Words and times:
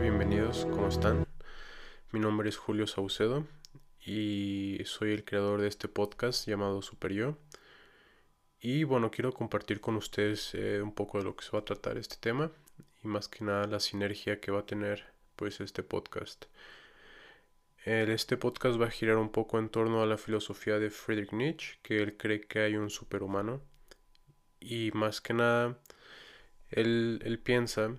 bienvenidos, 0.00 0.64
¿cómo 0.64 0.88
están? 0.88 1.26
Mi 2.10 2.20
nombre 2.20 2.48
es 2.48 2.56
Julio 2.56 2.86
Saucedo 2.86 3.46
y 4.02 4.80
soy 4.86 5.12
el 5.12 5.26
creador 5.26 5.60
de 5.60 5.68
este 5.68 5.88
podcast 5.88 6.48
llamado 6.48 6.80
Super 6.80 7.12
Yo. 7.12 7.36
Y 8.62 8.84
bueno, 8.84 9.10
quiero 9.10 9.34
compartir 9.34 9.82
con 9.82 9.96
ustedes 9.96 10.54
eh, 10.54 10.80
un 10.80 10.94
poco 10.94 11.18
de 11.18 11.24
lo 11.24 11.36
que 11.36 11.44
se 11.44 11.50
va 11.50 11.58
a 11.58 11.64
tratar 11.66 11.98
este 11.98 12.16
tema 12.18 12.50
y 13.04 13.08
más 13.08 13.28
que 13.28 13.44
nada 13.44 13.66
la 13.66 13.78
sinergia 13.78 14.40
que 14.40 14.50
va 14.50 14.60
a 14.60 14.66
tener 14.66 15.04
pues 15.36 15.60
este 15.60 15.82
podcast. 15.82 16.46
este 17.84 18.38
podcast 18.38 18.80
va 18.80 18.86
a 18.86 18.90
girar 18.90 19.18
un 19.18 19.30
poco 19.30 19.58
en 19.58 19.68
torno 19.68 20.02
a 20.02 20.06
la 20.06 20.16
filosofía 20.16 20.78
de 20.78 20.88
Friedrich 20.88 21.32
Nietzsche, 21.32 21.78
que 21.82 21.98
él 22.02 22.16
cree 22.16 22.40
que 22.40 22.60
hay 22.60 22.76
un 22.76 22.88
superhumano 22.88 23.60
y 24.60 24.92
más 24.92 25.20
que 25.20 25.34
nada 25.34 25.78
él, 26.70 27.20
él 27.22 27.38
piensa 27.38 27.96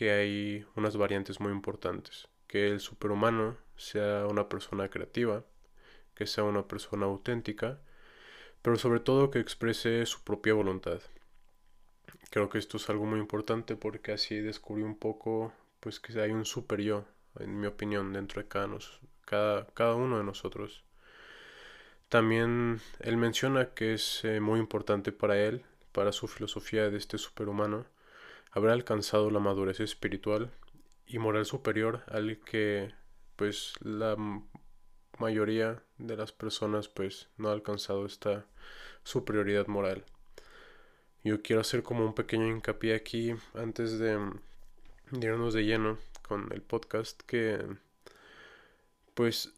que 0.00 0.12
hay 0.12 0.64
unas 0.76 0.96
variantes 0.96 1.40
muy 1.40 1.52
importantes. 1.52 2.26
Que 2.46 2.68
el 2.68 2.80
superhumano 2.80 3.58
sea 3.76 4.26
una 4.26 4.48
persona 4.48 4.88
creativa, 4.88 5.44
que 6.14 6.26
sea 6.26 6.44
una 6.44 6.66
persona 6.66 7.04
auténtica, 7.04 7.82
pero 8.62 8.76
sobre 8.76 9.00
todo 9.00 9.30
que 9.30 9.40
exprese 9.40 10.06
su 10.06 10.24
propia 10.24 10.54
voluntad. 10.54 11.02
Creo 12.30 12.48
que 12.48 12.56
esto 12.56 12.78
es 12.78 12.88
algo 12.88 13.04
muy 13.04 13.20
importante 13.20 13.76
porque 13.76 14.12
así 14.12 14.36
descubrí 14.36 14.82
un 14.82 14.98
poco 14.98 15.52
pues 15.80 16.00
que 16.00 16.18
hay 16.18 16.30
un 16.30 16.46
super 16.46 16.80
yo, 16.80 17.04
en 17.38 17.60
mi 17.60 17.66
opinión, 17.66 18.14
dentro 18.14 18.40
de 18.40 18.48
cada, 18.48 19.94
uno 19.96 20.16
de 20.16 20.24
nosotros. 20.24 20.82
También 22.08 22.80
él 23.00 23.18
menciona 23.18 23.74
que 23.74 23.92
es 23.92 24.24
eh, 24.24 24.40
muy 24.40 24.60
importante 24.60 25.12
para 25.12 25.38
él, 25.38 25.62
para 25.92 26.12
su 26.12 26.26
filosofía 26.26 26.88
de 26.88 26.96
este 26.96 27.18
superhumano, 27.18 27.84
habrá 28.50 28.72
alcanzado 28.72 29.30
la 29.30 29.40
madurez 29.40 29.80
espiritual 29.80 30.50
y 31.06 31.18
moral 31.18 31.46
superior 31.46 32.02
al 32.08 32.38
que 32.40 32.92
pues 33.36 33.74
la 33.80 34.16
mayoría 35.18 35.82
de 35.98 36.16
las 36.16 36.32
personas 36.32 36.88
pues 36.88 37.28
no 37.36 37.48
ha 37.48 37.52
alcanzado 37.52 38.06
esta 38.06 38.46
superioridad 39.04 39.66
moral. 39.66 40.04
Yo 41.22 41.42
quiero 41.42 41.60
hacer 41.60 41.82
como 41.82 42.04
un 42.04 42.14
pequeño 42.14 42.46
hincapié 42.48 42.94
aquí 42.94 43.34
antes 43.54 43.98
de, 43.98 44.18
irnos 45.12 45.54
de 45.54 45.64
lleno 45.64 45.98
con 46.26 46.50
el 46.52 46.62
podcast 46.62 47.20
que 47.22 47.58
pues 49.14 49.52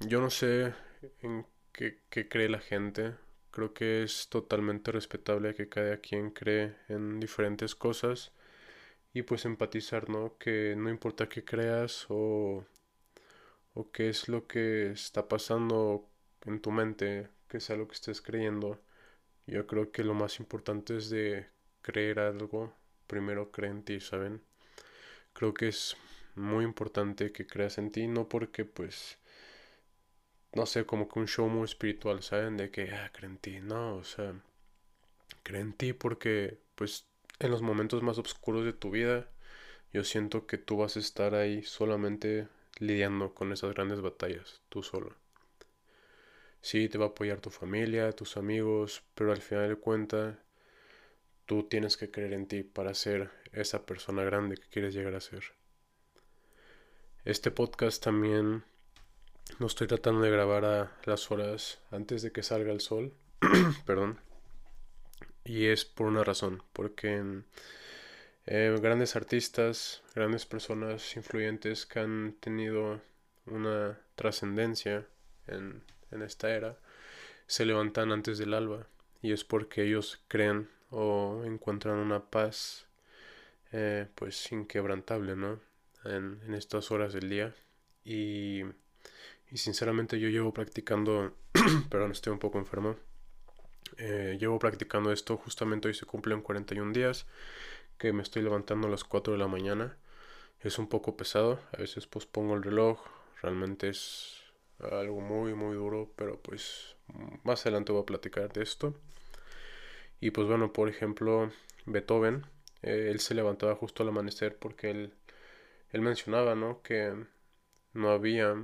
yo 0.00 0.20
no 0.20 0.30
sé 0.30 0.74
en 1.22 1.46
qué 1.72 2.28
cree 2.28 2.48
la 2.48 2.60
gente 2.60 3.14
Creo 3.52 3.72
que 3.74 4.02
es 4.02 4.28
totalmente 4.28 4.90
respetable 4.92 5.54
que 5.54 5.68
cada 5.68 5.98
quien 5.98 6.30
cree 6.30 6.76
en 6.88 7.20
diferentes 7.20 7.74
cosas 7.76 8.32
y 9.14 9.22
pues 9.22 9.44
empatizar, 9.44 10.08
¿no? 10.10 10.36
Que 10.38 10.74
no 10.76 10.90
importa 10.90 11.28
qué 11.28 11.44
creas 11.44 12.06
o, 12.08 12.64
o 13.74 13.90
qué 13.92 14.08
es 14.08 14.28
lo 14.28 14.46
que 14.46 14.90
está 14.92 15.28
pasando 15.28 16.08
en 16.46 16.60
tu 16.60 16.70
mente, 16.70 17.28
que 17.48 17.60
sea 17.60 17.76
lo 17.76 17.88
que 17.88 17.94
estés 17.94 18.20
creyendo. 18.22 18.80
Yo 19.46 19.66
creo 19.66 19.92
que 19.92 20.04
lo 20.04 20.14
más 20.14 20.40
importante 20.40 20.96
es 20.96 21.10
de 21.10 21.46
creer 21.82 22.20
algo, 22.20 22.74
primero 23.06 23.50
cree 23.52 23.70
en 23.70 23.84
ti, 23.84 24.00
¿saben? 24.00 24.42
Creo 25.34 25.54
que 25.54 25.68
es 25.68 25.96
muy 26.34 26.64
importante 26.64 27.32
que 27.32 27.46
creas 27.46 27.78
en 27.78 27.90
ti, 27.90 28.06
no 28.06 28.28
porque 28.28 28.64
pues 28.64 29.18
no 30.54 30.66
sé, 30.66 30.84
como 30.86 31.08
que 31.08 31.18
un 31.18 31.28
show 31.28 31.48
muy 31.48 31.64
espiritual, 31.64 32.22
¿saben? 32.22 32.56
De 32.56 32.70
que, 32.70 32.90
ah, 32.92 33.10
creen 33.12 33.32
en 33.32 33.38
ti, 33.38 33.60
no, 33.60 33.96
o 33.96 34.04
sea, 34.04 34.34
creen 35.42 35.68
en 35.68 35.72
ti 35.74 35.92
porque, 35.92 36.58
pues, 36.74 37.06
en 37.38 37.50
los 37.50 37.62
momentos 37.62 38.02
más 38.02 38.18
oscuros 38.18 38.64
de 38.64 38.72
tu 38.72 38.90
vida, 38.90 39.28
yo 39.92 40.04
siento 40.04 40.46
que 40.46 40.58
tú 40.58 40.78
vas 40.78 40.96
a 40.96 41.00
estar 41.00 41.34
ahí 41.34 41.62
solamente 41.62 42.48
lidiando 42.78 43.34
con 43.34 43.52
esas 43.52 43.74
grandes 43.74 44.00
batallas, 44.00 44.62
tú 44.68 44.82
solo. 44.82 45.16
Sí, 46.60 46.88
te 46.88 46.98
va 46.98 47.06
a 47.06 47.08
apoyar 47.08 47.40
tu 47.40 47.50
familia, 47.50 48.12
tus 48.12 48.36
amigos, 48.36 49.02
pero 49.14 49.32
al 49.32 49.42
final 49.42 49.68
de 49.68 49.76
cuentas, 49.76 50.36
tú 51.46 51.64
tienes 51.64 51.96
que 51.96 52.10
creer 52.10 52.32
en 52.34 52.46
ti 52.46 52.62
para 52.62 52.94
ser 52.94 53.30
esa 53.52 53.84
persona 53.84 54.22
grande 54.24 54.56
que 54.56 54.68
quieres 54.68 54.94
llegar 54.94 55.14
a 55.14 55.20
ser. 55.20 55.42
Este 57.24 57.50
podcast 57.50 58.02
también 58.02 58.64
no 59.58 59.66
estoy 59.66 59.86
tratando 59.86 60.22
de 60.22 60.30
grabar 60.30 60.64
a 60.64 60.92
las 61.04 61.30
horas 61.30 61.80
antes 61.90 62.22
de 62.22 62.32
que 62.32 62.42
salga 62.42 62.72
el 62.72 62.80
sol. 62.80 63.12
Perdón. 63.86 64.18
Y 65.44 65.66
es 65.66 65.84
por 65.84 66.06
una 66.06 66.24
razón. 66.24 66.62
Porque 66.72 67.42
eh, 68.46 68.76
grandes 68.80 69.16
artistas, 69.16 70.02
grandes 70.14 70.46
personas 70.46 71.16
influyentes 71.16 71.86
que 71.86 72.00
han 72.00 72.36
tenido 72.40 73.00
una 73.46 73.98
trascendencia 74.14 75.06
en, 75.46 75.82
en 76.10 76.22
esta 76.22 76.50
era, 76.50 76.78
se 77.46 77.64
levantan 77.64 78.12
antes 78.12 78.38
del 78.38 78.54
alba. 78.54 78.86
Y 79.20 79.32
es 79.32 79.44
porque 79.44 79.84
ellos 79.84 80.20
creen 80.28 80.68
o 80.90 81.42
encuentran 81.44 81.96
una 81.98 82.20
paz 82.30 82.86
eh, 83.70 84.08
pues 84.14 84.50
inquebrantable, 84.52 85.36
¿no? 85.36 85.60
En, 86.04 86.40
en 86.46 86.54
estas 86.54 86.90
horas 86.90 87.12
del 87.12 87.28
día. 87.28 87.54
Y 88.04 88.64
y 89.50 89.58
sinceramente 89.58 90.18
yo 90.18 90.28
llevo 90.28 90.52
practicando, 90.54 91.34
perdón, 91.90 92.12
estoy 92.12 92.32
un 92.32 92.38
poco 92.38 92.58
enfermo. 92.58 92.96
Eh, 93.98 94.38
llevo 94.40 94.58
practicando 94.58 95.12
esto, 95.12 95.36
justamente 95.36 95.88
hoy 95.88 95.94
se 95.94 96.06
cumplen 96.06 96.40
41 96.40 96.92
días, 96.92 97.26
que 97.98 98.12
me 98.12 98.22
estoy 98.22 98.42
levantando 98.42 98.88
a 98.88 98.90
las 98.90 99.04
4 99.04 99.34
de 99.34 99.38
la 99.38 99.48
mañana. 99.48 99.96
Es 100.60 100.78
un 100.78 100.88
poco 100.88 101.16
pesado, 101.16 101.60
a 101.72 101.78
veces 101.78 102.06
pospongo 102.06 102.54
el 102.54 102.62
reloj, 102.62 103.00
realmente 103.42 103.88
es 103.88 104.42
algo 104.80 105.20
muy 105.20 105.54
muy 105.54 105.76
duro, 105.76 106.10
pero 106.16 106.40
pues 106.40 106.96
más 107.44 107.62
adelante 107.62 107.92
voy 107.92 108.02
a 108.02 108.06
platicar 108.06 108.52
de 108.52 108.62
esto. 108.62 108.94
Y 110.20 110.30
pues 110.30 110.46
bueno, 110.46 110.72
por 110.72 110.88
ejemplo, 110.88 111.50
Beethoven, 111.86 112.46
eh, 112.82 113.08
él 113.10 113.20
se 113.20 113.34
levantaba 113.34 113.74
justo 113.74 114.02
al 114.02 114.10
amanecer 114.10 114.56
porque 114.56 114.90
él, 114.90 115.14
él 115.90 116.00
mencionaba, 116.00 116.54
¿no? 116.54 116.82
Que 116.82 117.14
no 117.92 118.10
había 118.10 118.54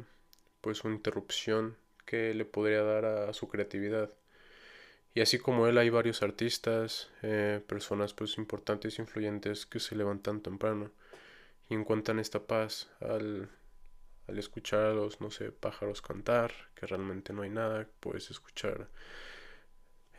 pues 0.68 0.84
una 0.84 0.96
interrupción 0.96 1.78
que 2.04 2.34
le 2.34 2.44
podría 2.44 2.82
dar 2.82 3.06
a, 3.06 3.32
su 3.32 3.48
creatividad. 3.48 4.10
Y 5.14 5.22
así 5.22 5.38
como 5.38 5.66
él 5.66 5.78
hay 5.78 5.88
varios 5.88 6.22
artistas, 6.22 7.08
eh, 7.22 7.62
personas 7.66 8.12
pues 8.12 8.36
importantes 8.36 8.98
e 8.98 9.02
influyentes 9.02 9.64
que 9.64 9.80
se 9.80 9.96
levantan 9.96 10.42
temprano 10.42 10.90
y 11.70 11.74
encuentran 11.74 12.18
esta 12.18 12.46
paz 12.46 12.90
al, 13.00 13.48
al 14.26 14.38
escuchar 14.38 14.80
a 14.80 14.92
los, 14.92 15.22
no 15.22 15.30
sé, 15.30 15.52
pájaros 15.52 16.02
cantar, 16.02 16.52
que 16.74 16.86
realmente 16.86 17.32
no 17.32 17.40
hay 17.40 17.50
nada, 17.50 17.88
puedes 18.00 18.30
escuchar 18.30 18.88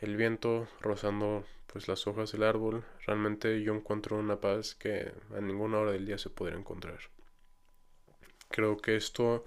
el 0.00 0.16
viento 0.16 0.66
rozando 0.80 1.44
pues 1.68 1.86
las 1.86 2.08
hojas 2.08 2.32
del 2.32 2.42
árbol, 2.42 2.84
realmente 3.06 3.62
yo 3.62 3.72
encuentro 3.72 4.18
una 4.18 4.40
paz 4.40 4.74
que 4.74 5.12
a 5.32 5.40
ninguna 5.40 5.78
hora 5.78 5.92
del 5.92 6.06
día 6.06 6.18
se 6.18 6.28
podría 6.28 6.58
encontrar. 6.58 6.98
Creo 8.50 8.76
que 8.76 8.96
esto 8.96 9.44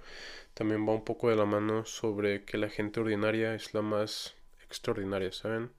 también 0.54 0.88
va 0.88 0.92
un 0.94 1.04
poco 1.04 1.30
de 1.30 1.36
la 1.36 1.44
mano 1.44 1.84
sobre 1.84 2.44
que 2.44 2.58
la 2.58 2.70
gente 2.70 3.00
ordinaria 3.00 3.54
es 3.54 3.74
la 3.74 3.82
más 3.82 4.34
extraordinaria, 4.64 5.30
¿saben? 5.30 5.70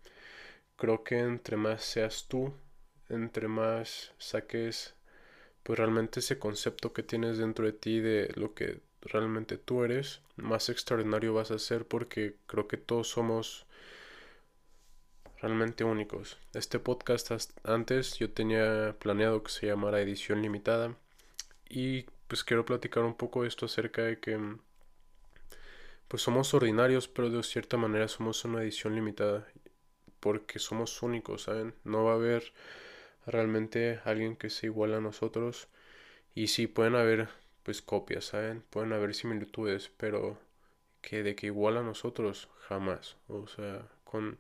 Creo 0.78 1.03
que 1.03 1.19
entre 1.19 1.58
más 1.58 1.84
seas 1.84 2.28
tú, 2.28 2.53
entre 3.09 3.47
más 3.47 4.14
saques 4.18 4.96
pues 5.64 5.80
realmente 5.80 6.19
ese 6.19 6.38
concepto 6.38 6.94
que 6.94 7.02
tienes 7.02 7.40
dentro 7.40 7.66
de 7.66 7.74
ti 7.74 8.00
de 8.00 8.31
lo 8.35 8.53
que 8.53 8.81
realmente 9.02 9.58
tú 9.58 9.84
eres, 9.84 10.22
más 10.35 10.69
extraordinario 10.69 11.34
vas 11.34 11.50
a 11.50 11.58
ser 11.58 11.88
porque 11.88 12.35
creo 12.46 12.68
que 12.68 12.78
todos 12.78 13.09
somos 13.09 13.66
realmente 15.41 15.84
únicos. 15.84 16.38
Este 16.53 16.78
podcast 16.79 17.32
antes 17.64 18.17
yo 18.20 18.32
tenía 18.32 18.96
planeado 19.00 19.41
que 19.41 19.52
se 19.52 19.67
llamara 19.67 20.02
edición 20.02 20.44
limitada 20.44 20.96
y 21.67 22.05
pues 22.28 22.44
quiero 22.44 22.66
platicar 22.66 23.04
un 23.04 23.16
poco 23.16 23.46
esto 23.46 23.66
acerca 23.66 24.04
de 24.04 24.20
que 24.20 24.38
mm, 24.38 24.60
pues 26.08 26.22
somos 26.22 26.54
ordinarios, 26.54 27.08
pero 27.08 27.30
de 27.30 27.44
cierta 27.44 27.78
manera 27.78 28.08
somos 28.08 28.46
una 28.46 28.62
edición 28.62 28.96
limitada 28.96 29.48
porque 30.20 30.60
somos 30.60 31.02
únicos, 31.04 31.44
¿saben? 31.44 31.76
No 31.84 32.06
va 32.06 32.14
a 32.14 32.16
haber 32.16 32.54
realmente 33.28 34.00
alguien 34.06 34.36
que 34.36 34.50
se 34.50 34.68
iguale 34.68 34.96
a 34.96 35.02
nosotros 35.02 35.68
y 36.36 36.48
sí 36.48 36.68
pueden 36.68 36.96
haber 36.96 37.30
pues 37.64 37.82
copias, 37.82 38.26
¿saben? 38.26 38.64
Pueden 38.70 38.94
haber 38.94 39.16
similitudes, 39.16 39.92
pero 39.98 40.40
que 41.02 41.24
de 41.24 41.36
que 41.36 41.48
igual 41.48 41.78
a 41.78 41.84
nosotros 41.84 42.50
jamás, 42.68 43.18
o 43.28 43.48
sea, 43.48 43.88
con 44.04 44.40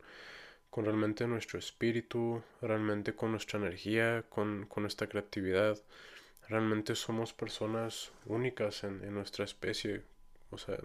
con 0.69 0.85
realmente 0.85 1.25
nuestro 1.27 1.57
espíritu, 1.57 2.43
realmente 2.61 3.15
con 3.15 3.31
nuestra 3.31 3.59
energía, 3.59 4.25
con, 4.29 4.65
con 4.67 4.83
nuestra 4.83 5.07
creatividad, 5.07 5.79
realmente 6.49 6.95
somos 6.95 7.33
personas 7.33 8.11
únicas 8.25 8.83
en, 8.83 9.13
nuestra 9.13 9.45
especie, 9.45 10.03
o 10.51 10.57
sea, 10.57 10.77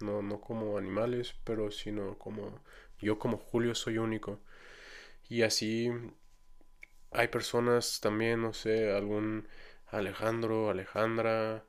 no, 0.00 0.22
no 0.22 0.40
como 0.40 0.78
animales, 0.78 1.34
pero 1.44 1.70
sino 1.70 2.18
como 2.18 2.60
yo 3.00 3.18
como 3.18 3.38
Julio 3.38 3.74
soy 3.74 3.98
único. 3.98 4.40
Y 5.28 5.42
así 5.42 5.90
hay 7.10 7.28
personas 7.28 8.00
también, 8.00 8.42
no 8.42 8.52
sé, 8.52 8.92
algún 8.92 9.48
Alejandro, 9.86 10.70
Alejandra, 10.70 11.64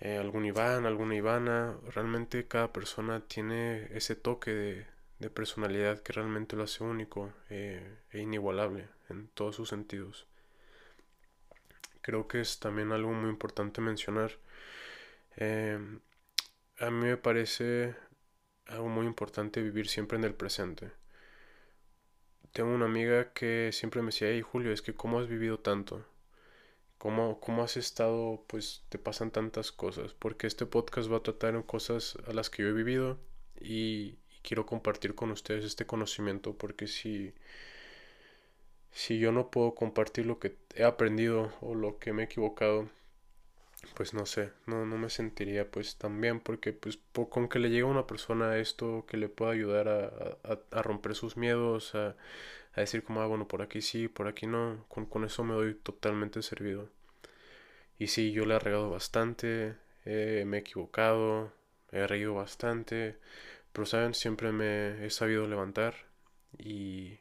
eh, 0.00 0.18
algún 0.18 0.44
Iván, 0.46 0.86
alguna 0.86 1.14
Ivana. 1.16 1.78
Realmente 1.94 2.46
cada 2.48 2.72
persona 2.72 3.26
tiene 3.26 3.88
ese 3.96 4.16
toque 4.16 4.52
de, 4.52 4.86
de 5.18 5.30
personalidad 5.30 6.02
que 6.02 6.12
realmente 6.12 6.56
lo 6.56 6.64
hace 6.64 6.84
único 6.84 7.32
eh, 7.50 7.98
e 8.10 8.20
inigualable 8.20 8.88
en 9.08 9.28
todos 9.28 9.56
sus 9.56 9.68
sentidos. 9.68 10.26
Creo 12.06 12.28
que 12.28 12.40
es 12.40 12.60
también 12.60 12.92
algo 12.92 13.12
muy 13.12 13.28
importante 13.28 13.80
mencionar. 13.80 14.30
Em, 15.36 15.98
a 16.78 16.88
mí 16.88 17.06
me 17.08 17.16
parece 17.16 17.96
algo 18.66 18.88
muy 18.88 19.06
importante 19.06 19.60
vivir 19.60 19.88
siempre 19.88 20.16
en 20.16 20.22
el 20.22 20.32
presente. 20.32 20.92
Tengo 22.52 22.70
una 22.72 22.84
amiga 22.86 23.32
que 23.32 23.70
siempre 23.72 24.02
me 24.02 24.06
decía, 24.12 24.28
hey 24.30 24.40
Julio, 24.40 24.72
es 24.72 24.82
que 24.82 24.94
cómo 24.94 25.18
has 25.18 25.26
vivido 25.26 25.58
tanto, 25.58 26.06
cómo, 26.96 27.40
cómo 27.40 27.64
has 27.64 27.76
estado, 27.76 28.44
pues 28.46 28.84
te 28.88 28.98
pasan 28.98 29.32
tantas 29.32 29.72
cosas, 29.72 30.14
porque 30.14 30.46
este 30.46 30.64
podcast 30.64 31.10
va 31.10 31.16
a 31.16 31.22
tratar 31.24 31.56
en 31.56 31.62
cosas 31.64 32.16
a 32.28 32.32
las 32.32 32.50
que 32.50 32.62
yo 32.62 32.68
he 32.68 32.72
vivido 32.72 33.18
y, 33.60 34.18
quiero 34.42 34.64
compartir 34.64 35.16
con 35.16 35.32
ustedes 35.32 35.64
este 35.64 35.86
conocimiento, 35.86 36.56
porque 36.56 36.86
si, 36.86 37.34
si 38.92 39.18
yo 39.18 39.32
no 39.32 39.50
puedo 39.50 39.74
compartir 39.74 40.26
lo 40.26 40.38
que 40.38 40.56
he 40.74 40.84
aprendido 40.84 41.52
o 41.60 41.74
lo 41.74 41.98
que 41.98 42.12
me 42.12 42.22
he 42.22 42.24
equivocado, 42.26 42.88
pues 43.94 44.14
no 44.14 44.26
sé, 44.26 44.52
no, 44.66 44.86
no 44.86 44.98
me 44.98 45.10
sentiría 45.10 45.70
pues 45.70 45.96
tan 45.96 46.20
bien 46.20 46.40
porque 46.40 46.72
pues 46.72 46.98
con 47.30 47.48
que 47.48 47.58
le 47.58 47.70
llegue 47.70 47.82
a 47.82 47.86
una 47.86 48.06
persona 48.06 48.58
esto 48.58 49.04
que 49.08 49.16
le 49.16 49.28
pueda 49.28 49.52
ayudar 49.52 49.88
a, 49.88 50.58
a, 50.70 50.82
romper 50.82 51.14
sus 51.14 51.36
miedos, 51.36 51.94
a, 51.94 52.16
a, 52.74 52.80
decir 52.80 53.04
como, 53.04 53.20
ah, 53.20 53.26
bueno, 53.26 53.48
por 53.48 53.62
aquí 53.62 53.82
sí, 53.82 54.08
por 54.08 54.28
aquí 54.28 54.46
no, 54.46 54.84
con, 54.88 55.06
con, 55.06 55.24
eso 55.24 55.44
me 55.44 55.54
doy 55.54 55.74
totalmente 55.74 56.42
servido. 56.42 56.88
Y 57.98 58.08
sí, 58.08 58.32
yo 58.32 58.44
le 58.44 58.54
he 58.56 58.58
regado 58.58 58.90
bastante, 58.90 59.76
eh, 60.04 60.44
me 60.46 60.58
he 60.58 60.60
equivocado, 60.60 61.52
he 61.92 62.06
reído 62.06 62.34
bastante, 62.34 63.18
pero 63.72 63.86
saben, 63.86 64.14
siempre 64.14 64.52
me 64.52 65.04
he 65.06 65.10
sabido 65.10 65.46
levantar 65.48 65.94
y, 66.58 67.18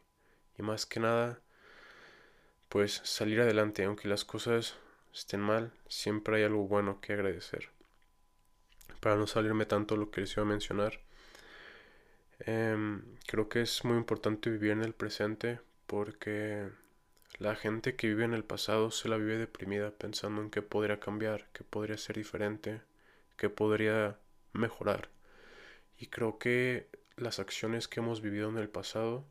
y 0.58 0.62
más 0.64 0.86
que 0.86 1.00
nada, 1.00 1.40
pues 2.76 3.00
salir 3.06 3.40
adelante, 3.40 3.86
aunque 3.86 4.10
las 4.10 4.26
cosas 4.26 4.76
estén 5.14 5.40
mal, 5.40 5.72
siempre 5.88 6.36
hay 6.36 6.44
algo 6.44 6.68
bueno 6.68 7.00
que 7.00 7.14
agradecer. 7.14 7.70
Para 9.00 9.16
no 9.16 9.28
salirme 9.28 9.66
tanto 9.66 9.96
lo 9.96 10.12
que 10.12 10.20
les 10.20 10.34
iba 10.34 10.42
a 10.42 10.46
mencionar, 10.46 11.00
em, 12.40 13.02
creo 13.28 13.48
que 13.48 13.62
es 13.62 13.86
muy 13.86 13.96
importante 13.96 14.50
vivir 14.50 14.72
en 14.72 14.82
el 14.82 14.94
presente 14.94 15.62
porque 15.88 16.68
la 17.40 17.56
gente 17.56 17.96
que 17.96 18.08
vive 18.08 18.26
en 18.26 18.34
el 18.34 18.44
pasado 18.44 18.92
se 18.92 19.08
la 19.08 19.16
vive 19.16 19.38
deprimida 19.38 19.92
pensando 19.92 20.42
en 20.42 20.50
qué 20.50 20.62
podría 20.62 21.00
cambiar, 21.00 21.48
qué 21.54 21.64
podría 21.64 21.98
ser 21.98 22.18
diferente, 22.18 22.82
qué 23.38 23.50
podría 23.50 24.20
mejorar. 24.52 25.08
Y 25.98 26.08
creo 26.08 26.40
que 26.40 26.90
las 27.16 27.40
acciones 27.40 27.88
que 27.88 28.02
hemos 28.02 28.22
vivido 28.22 28.50
en 28.50 28.58
el 28.58 28.68
pasado 28.68 29.26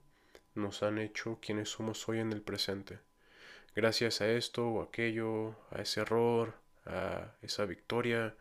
nos 0.54 0.82
han 0.82 0.96
hecho 0.96 1.40
quienes 1.42 1.68
somos 1.68 2.08
hoy 2.08 2.20
en 2.20 2.32
el 2.32 2.40
presente 2.40 3.00
gracias 3.74 4.20
a 4.20 4.28
esto 4.30 4.68
o 4.68 4.82
aquello, 4.82 5.56
a 5.70 5.82
ese 5.82 6.00
error, 6.00 6.54
a 6.86 7.34
esa 7.42 7.64
victoria, 7.66 8.34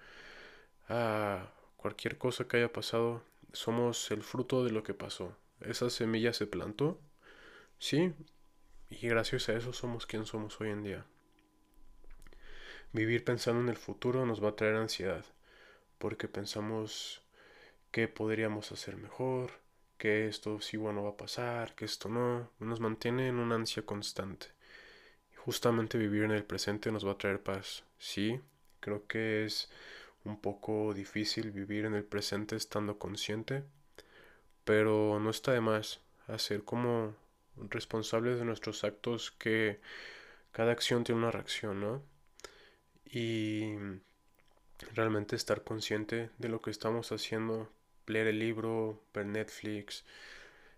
a 0.89 1.51
cualquier 1.77 2.17
cosa 2.17 2.47
que 2.47 2.57
haya 2.57 2.71
pasado, 2.71 3.23
somos 3.51 4.11
el 4.11 4.23
fruto 4.23 4.63
de 4.63 4.71
lo 4.71 4.83
que 4.83 4.93
pasó. 4.93 5.35
Esa 5.61 5.89
semilla 5.89 6.33
se 6.33 6.47
plantó, 6.47 6.99
sí, 7.79 8.13
y 8.89 9.07
gracias 9.07 9.49
a 9.49 9.53
eso 9.53 9.73
somos 9.73 10.05
quien 10.05 10.25
somos 10.25 10.59
hoy 10.61 10.69
en 10.69 10.83
día. 10.83 11.05
Vivir 12.91 13.23
pensando 13.23 13.61
en 13.61 13.69
el 13.69 13.77
futuro 13.77 14.25
nos 14.25 14.43
va 14.43 14.49
a 14.49 14.55
traer 14.55 14.75
ansiedad, 14.75 15.25
porque 15.97 16.27
pensamos 16.27 17.23
que 17.91 18.07
podríamos 18.07 18.71
hacer 18.71 18.97
mejor, 18.97 19.51
que 19.97 20.27
esto 20.27 20.59
sí 20.59 20.77
bueno 20.77 21.03
va 21.03 21.11
a 21.11 21.17
pasar, 21.17 21.75
que 21.75 21.85
esto 21.85 22.09
no, 22.09 22.51
nos 22.59 22.79
mantiene 22.79 23.29
en 23.29 23.37
una 23.39 23.55
ansia 23.55 23.83
constante 23.83 24.47
justamente 25.45 25.97
vivir 25.97 26.23
en 26.23 26.31
el 26.31 26.45
presente 26.45 26.91
nos 26.91 27.05
va 27.05 27.11
a 27.11 27.17
traer 27.17 27.41
paz. 27.41 27.83
Sí, 27.99 28.39
creo 28.79 29.05
que 29.07 29.45
es 29.45 29.69
un 30.23 30.39
poco 30.39 30.93
difícil 30.93 31.51
vivir 31.51 31.85
en 31.85 31.95
el 31.95 32.05
presente 32.05 32.55
estando 32.55 32.97
consciente, 32.97 33.63
pero 34.63 35.19
no 35.19 35.29
está 35.29 35.51
de 35.51 35.59
más 35.61 35.99
hacer 36.27 36.63
como 36.63 37.13
responsables 37.57 38.39
de 38.39 38.45
nuestros 38.45 38.83
actos 38.85 39.31
que 39.31 39.79
cada 40.53 40.71
acción 40.71 41.03
tiene 41.03 41.19
una 41.21 41.31
reacción, 41.31 41.81
¿no? 41.81 42.01
Y 43.05 43.75
realmente 44.93 45.35
estar 45.35 45.63
consciente 45.63 46.29
de 46.37 46.49
lo 46.49 46.61
que 46.61 46.71
estamos 46.71 47.11
haciendo, 47.11 47.69
leer 48.07 48.27
el 48.27 48.39
libro, 48.39 49.01
ver 49.13 49.25
Netflix, 49.25 50.05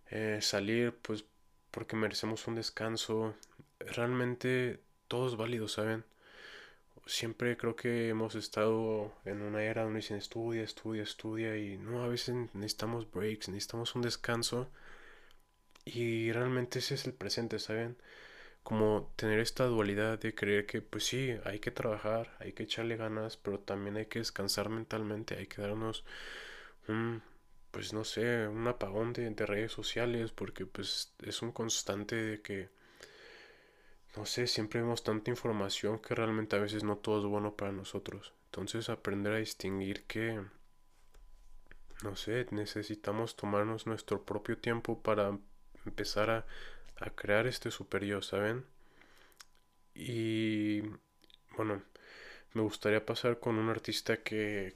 eh, 0.10 0.40
salir 0.42 0.94
pues 1.04 1.26
porque 1.72 1.96
merecemos 1.96 2.48
un 2.48 2.56
descanso, 2.56 3.36
realmente 3.94 4.80
todo 5.08 5.28
es 5.28 5.36
válido, 5.36 5.68
¿saben? 5.68 6.06
Siempre 7.08 7.56
creo 7.58 7.76
que 7.76 8.10
hemos 8.10 8.36
estado 8.36 9.14
en 9.26 9.42
una 9.42 9.64
era 9.64 9.84
donde 9.84 10.00
dicen 10.02 10.18
estudia, 10.18 10.64
estudia, 10.64 11.04
estudia 11.04 11.58
y 11.58 11.78
no, 11.78 12.04
a 12.04 12.08
veces 12.08 12.36
necesitamos 12.54 13.10
breaks, 13.12 13.50
necesitamos 13.50 13.96
un 13.96 14.02
descanso 14.02 14.70
y 15.86 16.32
realmente 16.32 16.80
ese 16.80 16.96
es 16.96 17.06
el 17.06 17.14
presente, 17.14 17.60
¿saben? 17.60 17.98
Como 18.64 19.14
tener 19.18 19.40
esta 19.40 19.66
dualidad 19.66 20.20
de 20.20 20.36
creer 20.36 20.66
que 20.68 20.82
pues 20.82 21.06
sí, 21.06 21.36
hay 21.46 21.60
que 21.60 21.72
trabajar, 21.72 22.36
hay 22.40 22.54
que 22.54 22.64
echarle 22.64 22.98
ganas, 22.98 23.38
pero 23.38 23.60
también 23.60 23.98
hay 23.98 24.08
que 24.08 24.20
descansar 24.20 24.70
mentalmente, 24.70 25.36
hay 25.38 25.48
que 25.48 25.62
darnos 25.62 26.06
un, 26.88 27.24
pues 27.72 27.94
no 27.94 28.04
sé, 28.06 28.48
un 28.48 28.68
apagón 28.68 29.14
de, 29.14 29.30
de 29.32 29.46
redes 29.46 29.72
sociales 29.74 30.32
porque 30.32 30.66
pues 30.66 31.14
es 31.24 31.42
un 31.42 31.52
constante 31.52 32.16
de 32.16 32.42
que 32.42 32.70
no 34.18 34.26
sé, 34.26 34.48
siempre 34.48 34.82
vemos 34.82 35.04
tanta 35.04 35.30
información 35.30 36.00
que 36.00 36.16
realmente 36.16 36.56
a 36.56 36.60
veces 36.60 36.84
no 36.84 36.98
todo 36.98 37.20
es 37.20 37.26
bueno 37.26 37.56
para 37.56 37.72
nosotros. 37.72 38.34
Entonces 38.46 38.90
aprender 38.90 39.34
a 39.34 39.38
distinguir 39.38 40.04
que, 40.04 40.42
no 42.04 42.16
sé, 42.16 42.46
necesitamos 42.52 43.36
tomarnos 43.36 43.88
nuestro 43.88 44.24
propio 44.24 44.58
tiempo 44.58 45.02
para 45.02 45.38
empezar 45.86 46.30
a, 46.30 46.46
a 46.98 47.10
crear 47.12 47.48
este 47.48 47.72
superior, 47.72 48.24
¿saben? 48.24 48.66
Y 49.94 50.82
bueno, 51.58 51.82
me 52.54 52.62
gustaría 52.62 53.06
pasar 53.06 53.40
con 53.40 53.58
un 53.58 53.70
artista 53.70 54.18
que, 54.24 54.76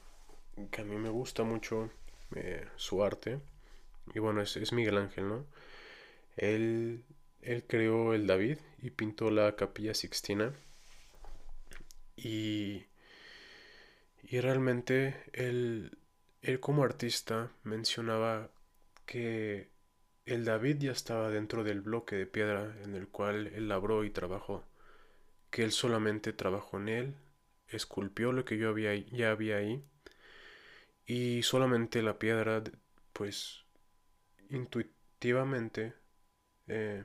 que 0.72 0.82
a 0.82 0.86
mí 0.86 0.98
me 0.98 1.10
gusta 1.10 1.44
mucho 1.44 1.90
eh, 2.36 2.68
su 2.76 3.04
arte. 3.04 3.40
Y 4.14 4.20
bueno, 4.20 4.42
es, 4.42 4.58
es 4.58 4.74
Miguel 4.74 4.98
Ángel, 4.98 5.28
¿no? 5.30 5.46
Él 6.38 7.04
él 7.42 7.64
creó 7.68 8.14
el 8.14 8.28
David 8.28 8.58
y 8.82 8.92
pintó 8.92 9.32
la 9.32 9.56
capilla 9.56 9.94
Sixtina. 9.94 10.54
Y, 12.16 12.86
y 14.24 14.40
realmente 14.42 15.24
él, 15.34 15.98
él 16.42 16.60
como 16.60 16.84
artista 16.84 17.52
mencionaba 17.64 18.50
que 19.06 19.70
el 20.26 20.46
David 20.46 20.78
ya 20.80 20.92
estaba 20.92 21.30
dentro 21.30 21.64
del 21.64 21.82
bloque 21.82 22.16
de 22.16 22.26
piedra 22.28 22.76
en 22.84 22.96
el 22.96 23.08
cual 23.08 23.48
él 23.48 23.68
labró 23.68 24.04
y 24.04 24.12
trabajó, 24.12 24.64
que 25.50 25.64
él 25.64 25.72
solamente 25.72 26.34
trabajó 26.34 26.78
en 26.78 26.90
él, 26.90 27.16
esculpió 27.68 28.32
lo 28.32 28.46
que 28.46 28.58
yo 28.58 28.70
había, 28.70 28.94
ya 28.96 29.32
había 29.32 29.58
ahí, 29.58 29.84
y 31.06 31.42
solamente 31.42 32.04
la 32.04 32.20
piedra, 32.20 32.64
pues 33.14 33.64
intuitivamente, 34.50 35.94
eh, 36.68 37.04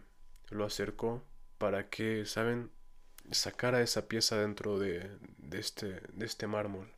lo 0.50 0.66
acercó 0.66 1.24
para 1.64 1.88
que, 1.88 2.26
¿saben?, 2.26 2.70
sacara 3.30 3.80
esa 3.80 4.06
pieza 4.06 4.38
dentro 4.38 4.78
de, 4.78 5.16
este, 5.50 6.02
de 6.12 6.26
este 6.26 6.46
mármol. 6.46 6.92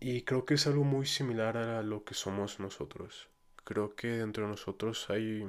Y 0.00 0.22
creo 0.22 0.44
que 0.44 0.54
es 0.54 0.66
algo 0.66 0.82
muy 0.82 1.06
similar 1.06 1.56
a 1.56 1.84
lo 1.84 2.02
que 2.02 2.14
somos 2.14 2.58
nosotros. 2.58 3.28
Creo 3.62 3.94
que 3.94 4.08
dentro 4.08 4.42
de 4.42 4.50
nosotros 4.50 5.10
hay 5.10 5.46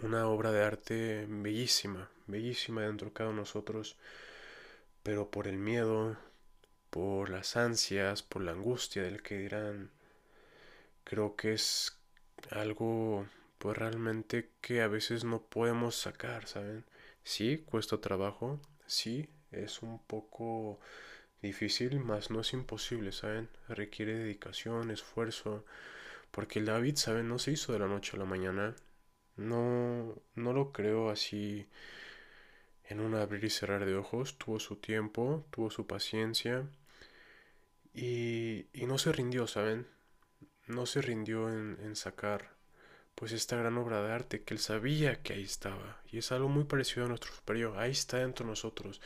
una 0.00 0.28
obra 0.28 0.52
de 0.52 0.62
arte 0.62 1.26
bellísima, 1.28 2.08
bellísima 2.28 2.82
dentro 2.82 3.08
de 3.08 3.14
cada 3.14 3.30
uno 3.30 3.38
de 3.38 3.42
nosotros, 3.42 3.96
pero 5.02 5.32
por 5.32 5.48
el 5.48 5.58
miedo, 5.58 6.16
por 6.90 7.30
las 7.30 7.56
ansias, 7.56 8.22
por 8.22 8.42
la 8.42 8.52
angustia 8.52 9.02
del 9.02 9.22
que 9.22 9.38
dirán, 9.38 9.90
creo 11.02 11.34
que 11.34 11.54
es 11.54 11.98
algo 12.52 13.26
pues 13.64 13.78
realmente 13.78 14.50
que 14.60 14.82
a 14.82 14.88
veces 14.88 15.24
no 15.24 15.40
podemos 15.40 15.96
sacar, 15.96 16.46
¿saben? 16.46 16.84
Sí, 17.22 17.64
cuesta 17.64 17.98
trabajo, 17.98 18.60
sí, 18.86 19.30
es 19.52 19.80
un 19.80 20.00
poco 20.00 20.78
difícil, 21.40 21.98
más 21.98 22.30
no 22.30 22.40
es 22.42 22.52
imposible, 22.52 23.10
¿saben? 23.10 23.48
Requiere 23.68 24.18
dedicación, 24.18 24.90
esfuerzo, 24.90 25.64
porque 26.30 26.58
el 26.58 26.66
David, 26.66 26.96
¿saben? 26.96 27.28
No 27.28 27.38
se 27.38 27.52
hizo 27.52 27.72
de 27.72 27.78
la 27.78 27.88
noche 27.88 28.16
a 28.16 28.20
la 28.20 28.26
mañana, 28.26 28.76
no, 29.36 30.14
no 30.34 30.52
lo 30.52 30.70
creo 30.72 31.08
así 31.10 31.66
en 32.84 33.00
un 33.00 33.14
abrir 33.14 33.44
y 33.44 33.50
cerrar 33.50 33.84
de 33.84 33.94
ojos, 33.96 34.38
tuvo 34.38 34.60
su 34.60 34.76
tiempo, 34.76 35.46
tuvo 35.50 35.70
su 35.70 35.86
paciencia 35.86 36.66
y, 37.94 38.66
y 38.72 38.86
no 38.86 38.98
se 38.98 39.12
rindió, 39.12 39.46
¿saben? 39.46 39.86
No 40.66 40.86
se 40.86 41.00
rindió 41.02 41.50
en 41.50 41.96
sacar 41.96 42.53
pues 43.14 43.32
esta 43.32 43.56
gran 43.56 43.76
obra 43.78 44.02
de 44.02 44.12
arte 44.12 44.42
que 44.42 44.54
él 44.54 44.60
sabía 44.60 45.22
que 45.22 45.34
ahí 45.34 45.42
estaba 45.42 46.00
y 46.10 46.18
es 46.18 46.32
algo 46.32 46.48
muy 46.48 46.64
parecido 46.64 47.06
a 47.06 47.08
nuestro 47.08 47.32
superior, 47.32 47.78
ahí 47.78 47.92
está 47.92 48.18
dentro 48.18 48.44
de 48.44 48.50
nosotros. 48.50 49.00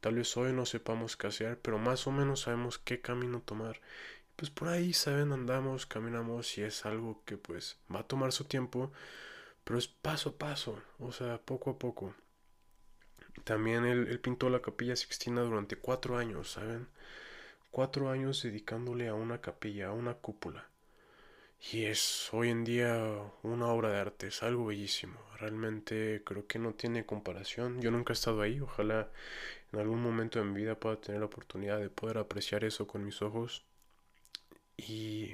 Tal 0.00 0.16
vez 0.16 0.36
hoy 0.36 0.52
no 0.52 0.66
sepamos 0.66 1.16
qué 1.16 1.28
hacer, 1.28 1.60
pero 1.60 1.78
más 1.78 2.06
o 2.08 2.10
menos 2.10 2.40
sabemos 2.40 2.78
qué 2.78 3.00
camino 3.00 3.40
tomar. 3.40 3.80
Pues 4.36 4.50
por 4.50 4.68
ahí, 4.68 4.92
saben, 4.92 5.32
andamos, 5.32 5.86
caminamos 5.86 6.58
y 6.58 6.62
es 6.62 6.84
algo 6.86 7.22
que 7.24 7.36
pues 7.36 7.78
va 7.94 8.00
a 8.00 8.06
tomar 8.08 8.32
su 8.32 8.44
tiempo, 8.44 8.92
pero 9.64 9.78
es 9.78 9.86
paso 9.88 10.30
a 10.30 10.38
paso, 10.38 10.82
o 10.98 11.12
sea, 11.12 11.38
poco 11.38 11.70
a 11.70 11.78
poco. 11.78 12.14
También 13.44 13.84
él, 13.84 14.18
pintó 14.20 14.50
la 14.50 14.60
capilla 14.60 14.96
Sixtina 14.96 15.42
durante 15.42 15.76
cuatro 15.76 16.18
años, 16.18 16.50
¿saben? 16.52 16.88
Cuatro 17.70 18.10
años 18.10 18.42
dedicándole 18.42 19.08
a 19.08 19.14
una 19.14 19.40
capilla, 19.40 19.88
a 19.88 19.92
una 19.92 20.14
cúpula. 20.14 20.68
Y 21.70 21.84
es 21.84 22.28
hoy 22.32 22.50
en 22.50 22.64
día 22.64 23.00
una 23.42 23.68
obra 23.68 23.90
de 23.90 23.98
arte, 23.98 24.26
es 24.28 24.42
algo 24.42 24.66
bellísimo. 24.66 25.18
Realmente 25.38 26.22
creo 26.24 26.46
que 26.46 26.58
no 26.58 26.74
tiene 26.74 27.06
comparación. 27.06 27.80
Yo 27.80 27.90
nunca 27.90 28.12
he 28.12 28.14
estado 28.14 28.42
ahí, 28.42 28.60
ojalá 28.60 29.10
en 29.72 29.78
algún 29.78 30.02
momento 30.02 30.38
de 30.38 30.44
mi 30.44 30.60
vida 30.60 30.78
pueda 30.78 31.00
tener 31.00 31.20
la 31.20 31.26
oportunidad 31.26 31.78
de 31.78 31.88
poder 31.90 32.18
apreciar 32.18 32.64
eso 32.64 32.86
con 32.86 33.04
mis 33.04 33.22
ojos. 33.22 33.64
Y 34.76 35.32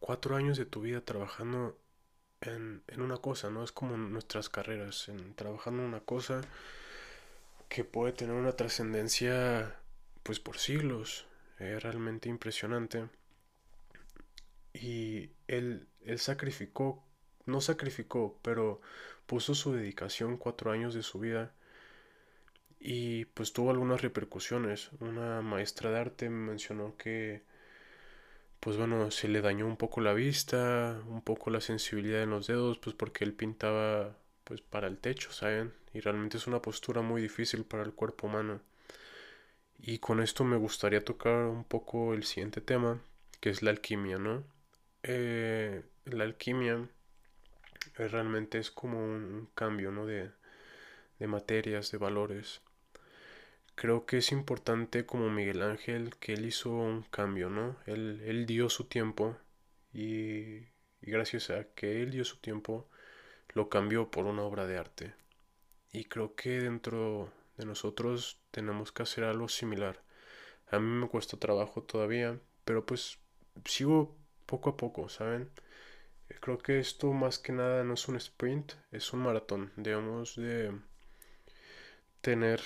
cuatro 0.00 0.36
años 0.36 0.56
de 0.58 0.66
tu 0.66 0.82
vida 0.82 1.00
trabajando 1.00 1.78
en, 2.40 2.82
una 2.96 3.16
cosa, 3.18 3.50
¿no? 3.50 3.64
Es 3.64 3.72
como 3.72 3.96
nuestras 3.96 4.48
carreras, 4.48 5.08
en 5.08 5.34
trabajando 5.34 5.82
en 5.82 5.88
una 5.88 6.00
cosa 6.00 6.42
que 7.68 7.84
puede 7.84 8.12
tener 8.12 8.34
una 8.34 8.52
trascendencia 8.52 9.76
pues 10.22 10.40
por 10.40 10.58
siglos. 10.58 11.26
Es 11.58 11.82
realmente 11.82 12.28
impresionante. 12.28 13.08
Y 14.80 15.30
él, 15.48 15.86
él 16.04 16.18
sacrificó, 16.18 17.04
no 17.46 17.60
sacrificó, 17.60 18.38
pero 18.42 18.80
puso 19.26 19.54
su 19.54 19.72
dedicación 19.72 20.36
cuatro 20.36 20.70
años 20.70 20.94
de 20.94 21.02
su 21.02 21.18
vida 21.18 21.52
y 22.80 23.24
pues 23.26 23.52
tuvo 23.52 23.70
algunas 23.70 24.02
repercusiones. 24.02 24.90
Una 25.00 25.42
maestra 25.42 25.90
de 25.90 25.98
arte 25.98 26.30
me 26.30 26.50
mencionó 26.50 26.96
que 26.96 27.42
pues 28.60 28.76
bueno, 28.76 29.10
se 29.10 29.28
le 29.28 29.40
dañó 29.42 29.66
un 29.66 29.76
poco 29.76 30.00
la 30.00 30.12
vista, 30.12 31.00
un 31.08 31.22
poco 31.22 31.50
la 31.50 31.60
sensibilidad 31.60 32.22
en 32.22 32.30
los 32.30 32.46
dedos, 32.48 32.78
pues 32.78 32.96
porque 32.96 33.24
él 33.24 33.32
pintaba 33.32 34.16
pues 34.44 34.60
para 34.60 34.88
el 34.88 34.98
techo, 34.98 35.32
¿saben? 35.32 35.72
Y 35.94 36.00
realmente 36.00 36.36
es 36.36 36.46
una 36.46 36.62
postura 36.62 37.02
muy 37.02 37.22
difícil 37.22 37.64
para 37.64 37.82
el 37.84 37.92
cuerpo 37.92 38.26
humano. 38.26 38.60
Y 39.78 39.98
con 39.98 40.20
esto 40.20 40.44
me 40.44 40.56
gustaría 40.56 41.04
tocar 41.04 41.46
un 41.46 41.64
poco 41.64 42.12
el 42.14 42.24
siguiente 42.24 42.60
tema, 42.60 43.00
que 43.40 43.50
es 43.50 43.62
la 43.62 43.70
alquimia, 43.70 44.18
¿no? 44.18 44.44
Eh, 45.08 45.82
la 46.04 46.24
alquimia 46.24 46.88
realmente 47.96 48.58
es 48.58 48.70
como 48.70 48.98
un, 48.98 49.48
cambio, 49.54 49.90
¿no? 49.92 50.06
De, 50.06 50.30
materias, 51.20 51.90
de 51.90 51.98
valores 51.98 52.60
creo 53.76 54.06
que 54.06 54.18
es 54.18 54.32
importante 54.32 55.06
como 55.06 55.30
Miguel 55.30 55.62
Ángel 55.62 56.16
que 56.16 56.32
él 56.32 56.46
hizo 56.46 56.70
un 56.70 57.02
cambio, 57.02 57.50
¿no? 57.50 57.76
Él, 57.86 58.46
dio 58.46 58.68
su 58.70 58.84
tiempo 58.84 59.36
y, 59.92 60.66
gracias 61.02 61.50
a 61.50 61.64
que 61.74 62.02
él 62.02 62.10
dio 62.10 62.24
su 62.24 62.38
tiempo 62.38 62.88
lo 63.54 63.68
cambió 63.68 64.10
por 64.10 64.26
una 64.26 64.42
obra 64.42 64.66
de 64.66 64.78
arte. 64.78 65.14
Y 65.92 66.04
creo 66.04 66.34
que 66.34 66.60
dentro 66.60 67.32
de 67.56 67.66
nosotros 67.66 68.40
tenemos 68.50 68.92
que 68.92 69.02
hacer 69.02 69.24
algo 69.24 69.48
similar. 69.48 70.02
A 70.70 70.78
mí 70.78 70.86
me 70.86 71.08
cuesta 71.08 71.38
trabajo 71.38 71.82
todavía, 71.82 72.38
pero 72.64 72.84
pues 72.86 73.18
sigo 73.64 74.16
poco 74.46 74.70
a 74.70 74.76
poco, 74.76 75.08
¿saben? 75.08 75.50
Creo 76.40 76.58
que 76.58 76.78
esto 76.80 77.12
más 77.12 77.38
que 77.38 77.52
nada 77.52 77.84
no 77.84 77.94
es 77.94 78.08
un 78.08 78.16
sprint, 78.16 78.72
es 78.92 79.12
un 79.12 79.20
maratón. 79.20 79.72
Debemos 79.76 80.36
de 80.36 80.72
tener 82.20 82.60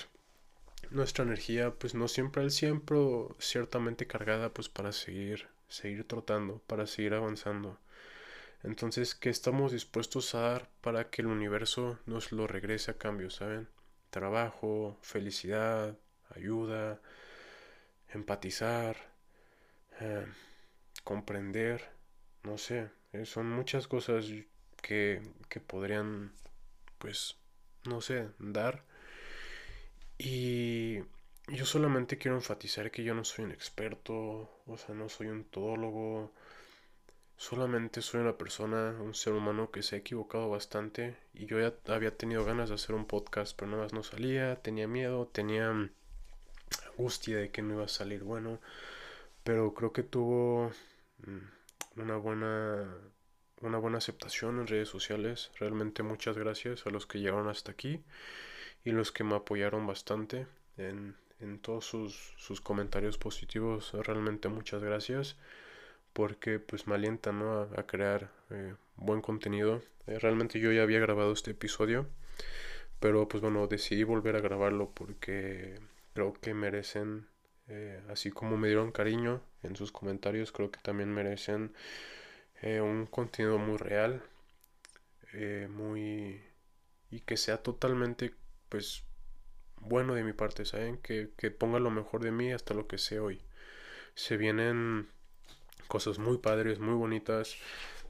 nuestra 0.89 1.23
energía 1.23 1.71
pues 1.71 1.93
no 1.95 2.07
siempre 2.07 2.41
al 2.41 2.51
siempre 2.51 2.97
ciertamente 3.39 4.07
cargada 4.07 4.49
pues 4.53 4.69
para 4.69 4.91
seguir 4.91 5.47
seguir 5.67 6.07
trotando 6.07 6.59
para 6.67 6.87
seguir 6.87 7.13
avanzando 7.13 7.77
entonces 8.63 9.15
qué 9.15 9.29
estamos 9.29 9.71
dispuestos 9.71 10.35
a 10.35 10.41
dar 10.41 10.69
para 10.81 11.09
que 11.09 11.21
el 11.21 11.27
universo 11.27 11.99
nos 12.05 12.31
lo 12.31 12.47
regrese 12.47 12.91
a 12.91 12.97
cambio 12.97 13.29
saben 13.29 13.67
trabajo 14.09 14.97
felicidad 15.01 15.95
ayuda 16.35 16.99
empatizar 18.13 18.97
eh, 19.99 20.25
comprender 21.03 21.89
no 22.43 22.57
sé 22.57 22.89
eh, 23.13 23.25
son 23.25 23.49
muchas 23.49 23.87
cosas 23.87 24.25
que, 24.81 25.21
que 25.49 25.59
podrían 25.59 26.31
pues 26.97 27.35
no 27.85 28.01
sé 28.01 28.29
dar. 28.39 28.83
Y 30.17 30.99
yo 31.47 31.65
solamente 31.65 32.17
quiero 32.17 32.37
enfatizar 32.37 32.91
que 32.91 33.03
yo 33.03 33.15
no 33.15 33.23
soy 33.23 33.45
un 33.45 33.51
experto, 33.51 34.49
o 34.67 34.77
sea, 34.77 34.93
no 34.95 35.09
soy 35.09 35.27
un 35.27 35.45
todólogo, 35.45 36.31
solamente 37.37 38.01
soy 38.01 38.21
una 38.21 38.37
persona, 38.37 38.95
un 39.01 39.15
ser 39.15 39.33
humano 39.33 39.71
que 39.71 39.81
se 39.83 39.95
ha 39.95 39.99
equivocado 39.99 40.49
bastante. 40.49 41.17
Y 41.33 41.47
yo 41.47 41.59
ya 41.59 41.73
había 41.93 42.15
tenido 42.15 42.45
ganas 42.45 42.69
de 42.69 42.75
hacer 42.75 42.95
un 42.95 43.05
podcast, 43.05 43.57
pero 43.57 43.71
nada 43.71 43.83
más 43.83 43.93
no 43.93 44.03
salía, 44.03 44.61
tenía 44.61 44.87
miedo, 44.87 45.27
tenía 45.27 45.71
angustia 46.91 47.37
de 47.37 47.49
que 47.51 47.61
no 47.63 47.73
iba 47.75 47.85
a 47.85 47.87
salir 47.87 48.23
bueno, 48.23 48.59
pero 49.43 49.73
creo 49.73 49.91
que 49.91 50.03
tuvo 50.03 50.71
una 51.95 52.17
buena 52.17 52.87
una 53.61 53.77
buena 53.77 53.99
aceptación 53.99 54.59
en 54.59 54.67
redes 54.67 54.89
sociales. 54.89 55.51
Realmente 55.59 56.03
muchas 56.03 56.37
gracias 56.37 56.85
a 56.87 56.89
los 56.89 57.05
que 57.05 57.19
llegaron 57.19 57.47
hasta 57.47 57.71
aquí 57.71 58.03
y 58.83 58.91
los 58.91 59.11
que 59.11 59.23
me 59.23 59.35
apoyaron 59.35 59.85
bastante 59.85 60.47
en, 60.77 61.15
en 61.39 61.59
todos 61.59 61.85
sus, 61.85 62.33
sus, 62.37 62.61
comentarios 62.61 63.17
positivos. 63.17 63.91
Realmente 63.93 64.49
muchas 64.49 64.83
gracias 64.83 65.37
porque 66.13 66.59
pues 66.59 66.87
me 66.87 66.95
alientan 66.95 67.39
¿no? 67.39 67.61
a, 67.61 67.83
crear 67.87 68.31
eh, 68.49 68.75
buen 68.97 69.21
contenido. 69.21 69.81
Eh, 70.07 70.19
realmente 70.19 70.59
yo 70.59 70.71
ya 70.71 70.83
había 70.83 70.99
grabado 70.99 71.31
este 71.31 71.51
episodio, 71.51 72.07
pero 72.99 73.27
pues 73.27 73.41
bueno, 73.41 73.67
decidí 73.67 74.03
volver 74.03 74.35
a 74.35 74.41
grabarlo 74.41 74.91
porque 74.93 75.79
creo 76.13 76.33
que 76.33 76.53
merecen, 76.53 77.27
eh, 77.67 78.01
así 78.09 78.31
como 78.31 78.57
me 78.57 78.67
dieron 78.67 78.91
cariño 78.91 79.41
en 79.63 79.75
sus 79.75 79.91
comentarios, 79.91 80.51
creo 80.51 80.71
que 80.71 80.79
también 80.81 81.09
merecen 81.13 81.73
un 82.63 83.07
contenido 83.07 83.57
muy 83.57 83.77
real, 83.77 84.21
muy... 85.69 86.39
y 87.09 87.19
que 87.21 87.35
sea 87.35 87.57
totalmente 87.57 88.35
pues 88.69 89.03
bueno 89.81 90.13
de 90.13 90.23
mi 90.23 90.33
parte, 90.33 90.65
¿saben? 90.65 90.97
Que, 90.97 91.27
ponga 91.51 91.79
lo 91.79 91.91
mejor 91.91 92.23
de 92.23 92.31
mí 92.31 92.51
hasta 92.53 92.73
lo 92.73 92.87
que 92.87 92.97
sé 92.97 93.19
hoy. 93.19 93.41
Se 94.15 94.37
vienen 94.37 95.07
cosas 95.87 96.19
muy 96.19 96.37
padres, 96.37 96.79
muy 96.79 96.93
bonitas. 96.93 97.57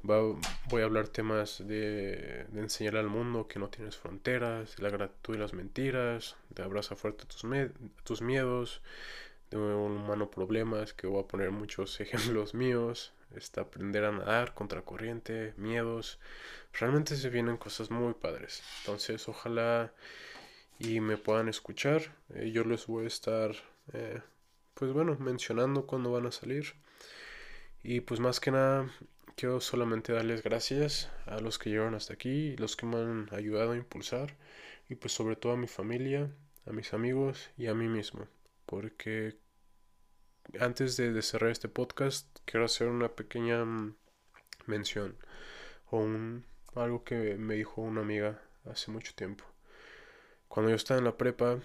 voy 0.03 0.81
a 0.81 0.85
hablar 0.85 1.07
temas 1.07 1.59
de, 1.65 2.45
de, 2.49 2.59
enseñar 2.61 2.97
al 2.97 3.07
mundo 3.07 3.47
que 3.47 3.59
no 3.59 3.69
tienes 3.69 3.97
fronteras, 3.97 4.79
la 4.79 4.89
gratitud 4.89 5.35
y 5.35 5.39
las 5.39 5.53
mentiras, 5.53 6.35
de 6.49 6.63
abraza 6.63 6.95
fuerte 6.95 7.25
tus, 7.25 7.43
tus 8.03 8.21
miedos, 8.21 8.81
de 9.51 9.57
un 9.57 9.97
humano 9.97 10.31
problemas, 10.31 10.93
que 10.93 11.07
voy 11.07 11.23
a 11.23 11.27
poner 11.27 11.51
muchos 11.51 11.99
ejemplos 12.01 12.53
míos, 12.53 13.13
está 13.35 13.61
aprender 13.61 14.05
a 14.05 14.11
nadar, 14.11 14.53
contracorriente, 14.53 15.53
miedos. 15.57 16.19
Realmente 16.73 17.15
se 17.15 17.29
vienen 17.29 17.57
cosas 17.57 17.91
muy 17.91 18.13
padres. 18.13 18.63
Entonces, 18.79 19.27
ojalá 19.27 19.93
y 20.79 20.99
me 20.99 21.17
puedan 21.17 21.47
escuchar. 21.49 22.15
Eh, 22.33 22.51
yo 22.51 22.63
les 22.63 22.87
voy 22.87 23.05
a 23.05 23.07
estar, 23.07 23.51
eh, 23.93 24.21
pues 24.73 24.91
bueno, 24.93 25.17
mencionando 25.19 25.85
cuándo 25.85 26.11
van 26.11 26.25
a 26.27 26.31
salir. 26.31 26.73
Y 27.83 28.01
pues 28.01 28.19
más 28.19 28.39
que 28.39 28.51
nada, 28.51 28.89
quiero 29.35 29.59
solamente 29.61 30.13
darles 30.13 30.43
gracias 30.43 31.09
a 31.25 31.39
los 31.39 31.57
que 31.59 31.69
llegaron 31.71 31.95
hasta 31.95 32.13
aquí, 32.13 32.55
los 32.57 32.75
que 32.75 32.85
me 32.85 32.97
han 32.97 33.29
ayudado 33.31 33.71
a 33.73 33.77
impulsar. 33.77 34.35
Y 34.89 34.95
pues 34.95 35.13
sobre 35.13 35.35
todo 35.35 35.53
a 35.53 35.57
mi 35.57 35.67
familia, 35.67 36.29
a 36.65 36.71
mis 36.71 36.93
amigos 36.93 37.49
y 37.57 37.67
a 37.67 37.73
mí 37.73 37.87
mismo. 37.87 38.27
Porque 38.71 39.35
antes 40.61 40.95
de, 40.95 41.21
cerrar 41.21 41.51
este 41.51 41.67
podcast, 41.67 42.25
quiero 42.45 42.65
hacer 42.65 42.87
una 42.87 43.09
pequeña 43.09 43.65
mm, 43.65 43.97
mención 44.65 45.17
o 45.89 45.97
un, 45.97 46.45
algo 46.75 47.03
que 47.03 47.35
me 47.35 47.55
dijo 47.55 47.81
una 47.81 47.99
amiga 47.99 48.41
hace 48.63 48.89
mucho 48.89 49.13
tiempo. 49.13 49.43
Cuando 50.47 50.69
yo 50.69 50.77
estaba 50.77 50.99
en 50.99 51.03
la 51.03 51.17
prepa, 51.17 51.59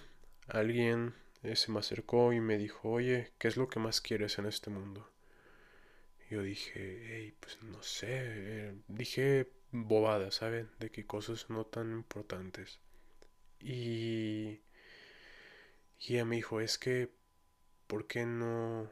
alguien 0.48 1.14
eh, 1.44 1.54
se 1.54 1.70
me 1.70 1.78
acercó 1.78 2.32
y 2.32 2.40
me 2.40 2.58
dijo, 2.58 2.90
oye, 2.90 3.30
¿qué 3.38 3.46
es 3.46 3.56
lo 3.56 3.68
que 3.68 3.78
más 3.78 4.00
quieres 4.00 4.40
en 4.40 4.46
este 4.46 4.70
mundo? 4.70 5.08
Yo 6.28 6.42
dije, 6.42 7.04
hey, 7.06 7.36
pues 7.38 7.62
no 7.62 7.84
sé, 7.84 8.08
eh, 8.10 8.74
dije 8.88 9.48
bobadas, 9.70 10.34
¿saben? 10.34 10.68
De 10.80 10.90
qué 10.90 11.06
cosas 11.06 11.50
no 11.50 11.66
tan 11.66 11.92
importantes. 11.92 12.80
Y, 13.60 14.58
y 15.98 16.14
ella 16.14 16.24
me 16.24 16.36
dijo, 16.36 16.60
es 16.60 16.78
que, 16.78 17.10
¿por 17.88 18.06
qué 18.08 18.26
no 18.26 18.90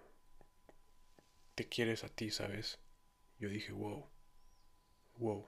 te 1.56 1.68
quieres 1.68 2.04
a 2.04 2.08
ti, 2.08 2.30
sabes? 2.30 2.78
Yo 3.40 3.48
dije, 3.48 3.72
wow, 3.72 4.06
wow. 5.18 5.44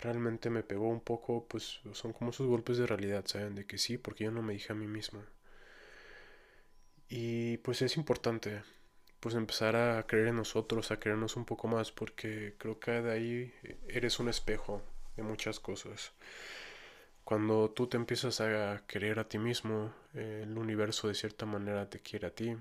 Realmente 0.00 0.50
me 0.50 0.64
pegó 0.64 0.88
un 0.88 1.00
poco, 1.00 1.46
pues 1.46 1.78
son 1.92 2.12
como 2.12 2.30
esos 2.32 2.48
golpes 2.48 2.76
de 2.76 2.88
realidad, 2.88 3.24
¿saben? 3.26 3.54
De 3.54 3.66
que 3.68 3.78
sí, 3.78 3.98
porque 3.98 4.24
yo 4.24 4.32
no 4.32 4.42
me 4.42 4.54
dije 4.54 4.72
a 4.72 4.74
mí 4.76 4.88
misma. 4.88 5.24
Y 7.08 7.58
pues 7.58 7.82
es 7.82 7.96
importante, 7.96 8.62
pues 9.20 9.34
empezar 9.34 9.76
a 9.76 10.06
creer 10.06 10.28
en 10.28 10.36
nosotros, 10.36 10.90
a 10.90 11.00
creernos 11.00 11.36
un 11.36 11.44
poco 11.44 11.68
más, 11.68 11.92
porque 11.92 12.54
creo 12.58 12.78
que 12.80 12.92
de 12.92 13.12
ahí 13.12 13.54
eres 13.88 14.20
un 14.20 14.28
espejo 14.28 14.82
de 15.16 15.22
muchas 15.22 15.60
cosas. 15.60 16.12
Cuando 17.30 17.70
tú 17.70 17.86
te 17.86 17.96
empiezas 17.96 18.42
a 18.42 18.82
querer 18.86 19.20
a 19.20 19.28
ti 19.28 19.38
mismo, 19.38 19.94
el 20.12 20.58
universo 20.58 21.08
de 21.08 21.14
cierta 21.14 21.46
manera 21.46 21.88
te 21.88 22.00
quiere 22.00 22.26
a 22.26 22.34
ti. 22.34 22.56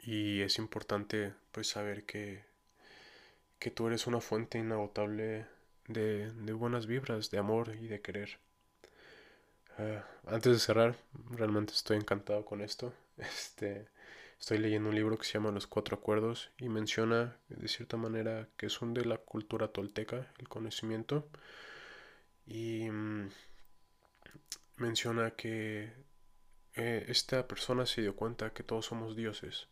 Y 0.00 0.40
es 0.40 0.58
importante 0.58 1.32
pues 1.52 1.68
saber 1.68 2.04
que, 2.04 2.42
que 3.60 3.70
tú 3.70 3.86
eres 3.86 4.08
una 4.08 4.20
fuente 4.20 4.58
inagotable 4.58 5.46
de, 5.86 6.32
de 6.32 6.52
buenas 6.52 6.86
vibras, 6.86 7.30
de 7.30 7.38
amor 7.38 7.76
y 7.80 7.86
de 7.86 8.00
querer. 8.00 8.38
Uh, 9.78 10.00
antes 10.34 10.52
de 10.52 10.58
cerrar, 10.58 10.96
realmente 11.30 11.72
estoy 11.72 11.96
encantado 11.96 12.44
con 12.44 12.60
esto. 12.60 12.92
Este, 13.18 13.86
Estoy 14.40 14.58
leyendo 14.58 14.90
un 14.90 14.96
libro 14.96 15.18
que 15.18 15.24
se 15.26 15.34
llama 15.34 15.52
Los 15.52 15.68
Cuatro 15.68 15.96
Acuerdos 15.96 16.50
y 16.58 16.68
menciona 16.68 17.38
de 17.50 17.68
cierta 17.68 17.96
manera 17.96 18.48
que 18.58 18.70
son 18.70 18.94
de 18.94 19.06
la 19.06 19.18
cultura 19.18 19.68
tolteca, 19.68 20.32
el 20.40 20.48
conocimiento. 20.48 21.28
Y 22.50 22.90
mm, 22.90 23.30
menciona 24.78 25.30
que 25.30 25.92
eh, 26.74 27.04
esta 27.06 27.46
persona 27.46 27.86
se 27.86 28.02
dio 28.02 28.16
cuenta 28.16 28.52
que 28.52 28.64
todos 28.64 28.86
somos 28.86 29.14
dioses. 29.14 29.68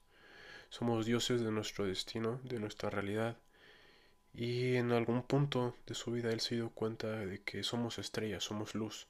Somos 0.70 1.04
dioses 1.04 1.40
de 1.40 1.50
nuestro 1.50 1.86
destino, 1.86 2.40
de 2.44 2.60
nuestra 2.60 2.88
realidad. 2.88 3.36
Y 4.32 4.76
en 4.76 4.92
algún 4.92 5.24
punto 5.24 5.74
de 5.88 5.94
su 5.96 6.12
vida 6.12 6.30
él 6.30 6.38
se 6.40 6.54
dio 6.54 6.70
cuenta 6.70 7.08
de 7.08 7.42
que 7.42 7.64
somos 7.64 7.98
estrellas, 7.98 8.44
somos 8.44 8.76
luz. 8.76 9.08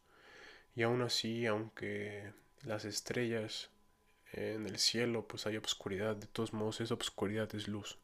Y 0.75 0.82
aún 0.82 1.02
así, 1.02 1.44
aunque 1.44 2.32
las 2.62 2.87
estrellas 2.87 3.68
en 4.32 4.66
el 4.66 4.78
cielo 4.78 5.26
pues 5.28 5.46
hay 5.46 5.58
obscuridad, 5.58 6.16
de 6.16 6.26
todos 6.26 6.54
modos 6.54 6.80
esa 6.80 6.94
obscuridad 6.94 7.54
es 7.54 7.68
luz. 7.68 7.98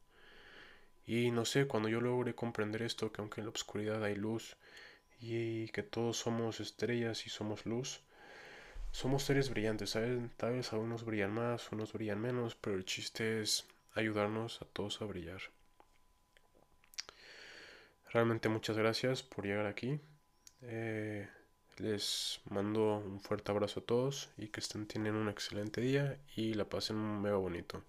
Y 1.07 1.31
no 1.31 1.47
sé, 1.47 1.67
cuando 1.67 1.89
yo 1.89 2.03
logré 2.03 2.35
comprender 2.35 2.83
esto, 2.83 3.13
que 3.13 3.23
aunque 3.23 3.41
en 3.41 3.47
la 3.47 3.53
oscuridad 3.53 4.05
hay 4.05 4.15
luz 4.15 4.57
y 5.25 5.69
que 5.69 5.83
todos 5.83 6.19
somos 6.19 6.61
estrellas 6.61 7.27
y 7.27 7.31
somos 7.31 7.67
luz, 7.67 8.01
somos 8.91 9.23
seres 9.25 9.51
brillantes. 9.51 9.97
Tal 10.37 10.53
vez 10.53 10.73
algunos 10.73 11.05
brillan 11.05 11.33
más, 11.33 11.73
unos 11.73 11.93
brillan 11.93 12.21
menos, 12.21 12.55
pero 12.55 12.77
el 12.77 12.85
chiste 12.85 13.41
es 13.43 13.67
ayudarnos 13.95 14.61
a 14.63 14.67
todos 14.67 15.01
a 15.03 15.07
brillar. 15.07 15.41
Realmente 18.13 18.49
muchas 18.49 18.77
gracias 18.77 19.23
por 19.23 19.45
llegar 19.45 19.67
aquí. 19.67 19.99
Eh, 20.63 21.29
les 21.79 22.41
mando 22.49 22.99
un 22.99 23.21
fuerte 23.21 23.51
abrazo 23.51 23.81
a 23.81 23.85
todos 23.85 24.31
y 24.39 24.49
que 24.49 24.61
estén 24.61 24.87
teniendo 24.87 25.21
un 25.21 25.29
excelente 25.29 25.81
día 25.81 26.19
y 26.37 26.55
la 26.55 26.65
pasen 26.69 27.21
mega 27.21 27.37
bonito. 27.37 27.83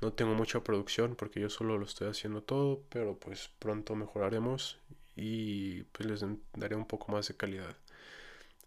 No 0.00 0.12
tengo 0.12 0.34
mucha 0.34 0.64
producción 0.64 1.14
porque 1.14 1.38
yo 1.38 1.48
solo 1.48 1.78
lo 1.78 1.84
estoy 1.84 2.08
haciendo 2.08 2.42
todo, 2.42 2.82
pero 2.88 3.16
pues 3.16 3.50
pronto 3.60 3.94
mejoraremos 3.94 4.80
y 5.16 5.82
pues 5.84 6.08
les 6.08 6.24
daré 6.54 6.76
un 6.76 6.86
poco 6.86 7.12
más 7.12 7.28
de 7.28 7.36
calidad. 7.36 7.76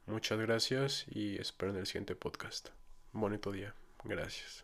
Muchas 0.06 0.40
gracias 0.40 1.06
y 1.10 1.38
espero 1.38 1.72
en 1.72 1.80
el 1.80 1.88
siguiente 1.88 2.16
podcast. 2.16 2.70
Bonito 3.12 3.52
día. 3.52 3.74
Gracias. 4.04 4.64